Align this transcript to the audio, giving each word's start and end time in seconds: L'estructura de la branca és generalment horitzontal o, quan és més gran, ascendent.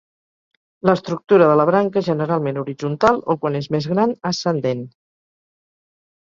L'estructura 0.89 1.49
de 1.51 1.57
la 1.59 1.65
branca 1.69 2.01
és 2.01 2.07
generalment 2.11 2.57
horitzontal 2.63 3.21
o, 3.35 3.37
quan 3.45 3.59
és 3.61 3.69
més 3.77 3.89
gran, 3.93 4.17
ascendent. 4.31 4.83